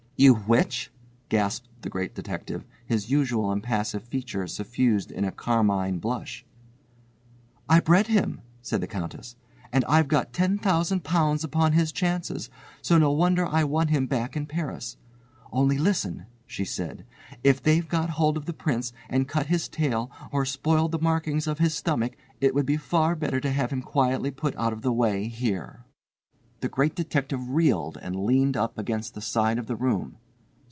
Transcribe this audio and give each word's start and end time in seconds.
"You 0.17 0.35
which?" 0.35 0.91
gasped 1.29 1.67
the 1.81 1.89
Great 1.89 2.13
Detective, 2.13 2.63
his 2.85 3.09
usually 3.09 3.51
impassive 3.51 4.03
features 4.03 4.53
suffused 4.53 5.11
with 5.11 5.25
a 5.25 5.31
carmine 5.31 5.97
blush. 5.97 6.45
"I 7.67 7.79
bred 7.79 8.05
him," 8.05 8.41
said 8.61 8.81
the 8.81 8.87
Countess, 8.87 9.35
"and 9.73 9.83
I've 9.85 10.07
got 10.07 10.31
£10,000 10.31 11.43
upon 11.43 11.71
his 11.73 11.91
chances, 11.91 12.51
so 12.83 12.99
no 12.99 13.09
wonder 13.11 13.47
I 13.47 13.63
want 13.63 13.89
him 13.89 14.05
back 14.05 14.37
in 14.37 14.45
Paris. 14.45 14.97
Only 15.51 15.79
listen," 15.79 16.27
she 16.45 16.65
said, 16.65 17.03
"if 17.43 17.59
they've 17.59 17.89
got 17.89 18.11
hold 18.11 18.37
of 18.37 18.45
the 18.45 18.53
Prince 18.53 18.93
and 19.09 19.27
cut 19.27 19.47
his 19.47 19.67
tail 19.67 20.11
or 20.31 20.45
spoiled 20.45 20.91
the 20.91 20.99
markings 20.99 21.47
of 21.47 21.57
his 21.57 21.73
stomach 21.73 22.15
it 22.39 22.53
would 22.53 22.67
be 22.67 22.77
far 22.77 23.15
better 23.15 23.39
to 23.41 23.49
have 23.51 23.71
him 23.71 23.81
quietly 23.81 24.29
put 24.29 24.55
out 24.55 24.71
of 24.71 24.83
the 24.83 24.93
way 24.93 25.29
here." 25.29 25.83
The 26.59 26.69
Great 26.69 26.93
Detective 26.95 27.49
reeled 27.49 27.97
and 28.03 28.23
leaned 28.23 28.55
up 28.55 28.77
against 28.77 29.15
the 29.15 29.21
side 29.21 29.57
of 29.57 29.65
the 29.65 29.75
room. 29.75 30.17